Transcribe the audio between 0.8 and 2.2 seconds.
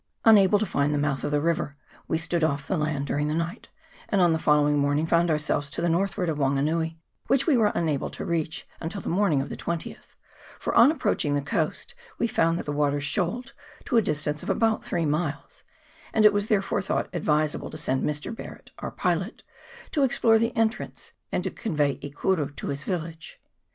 the mouth of the river, we